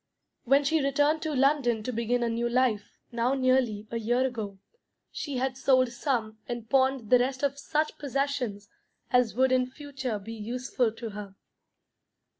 [0.45, 4.57] When she returned to London to begin a new life, now nearly a year ago,
[5.11, 8.67] she had sold some and pawned the rest of such possessions
[9.11, 11.35] as would in future be useful to her.